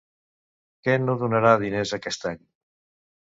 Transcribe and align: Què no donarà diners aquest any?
Què 0.87 0.95
no 1.01 1.15
donarà 1.23 1.51
diners 1.65 1.93
aquest 1.99 2.27
any? 2.31 2.41